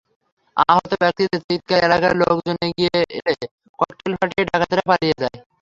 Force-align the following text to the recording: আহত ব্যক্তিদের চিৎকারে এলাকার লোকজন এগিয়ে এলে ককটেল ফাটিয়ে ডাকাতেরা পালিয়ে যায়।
আহত 0.67 0.91
ব্যক্তিদের 1.01 1.41
চিৎকারে 1.47 1.85
এলাকার 1.87 2.13
লোকজন 2.21 2.55
এগিয়ে 2.67 2.95
এলে 3.17 3.33
ককটেল 3.79 4.13
ফাটিয়ে 4.19 4.47
ডাকাতেরা 4.49 4.83
পালিয়ে 4.89 5.19
যায়। 5.21 5.37